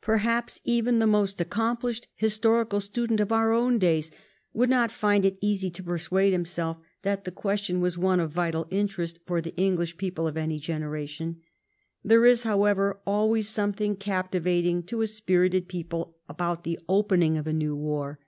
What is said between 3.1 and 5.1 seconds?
of our own days would not